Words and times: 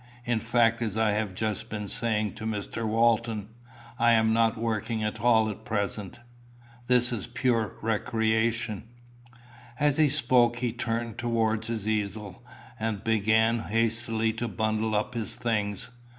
"In 0.25 0.39
fact, 0.39 0.81
as 0.81 0.97
I 0.97 1.11
have 1.11 1.35
just 1.35 1.69
been 1.69 1.87
saying 1.87 2.33
to 2.33 2.45
Mr. 2.47 2.87
Walton, 2.87 3.49
I 3.99 4.13
am 4.13 4.33
not 4.33 4.57
working 4.57 5.03
at 5.03 5.21
all 5.21 5.47
at 5.47 5.63
present. 5.63 6.19
This 6.87 7.11
is 7.11 7.27
pure 7.27 7.75
recreation." 7.83 8.85
As 9.79 9.97
he 9.97 10.09
spoke 10.09 10.55
he 10.57 10.73
turned 10.73 11.19
towards 11.19 11.67
his 11.67 11.87
easel, 11.87 12.43
and 12.79 13.03
began 13.03 13.59
hastily 13.59 14.33
to 14.33 14.47
bundle 14.47 14.95
up 14.95 15.13
his 15.13 15.35
things. 15.35 15.91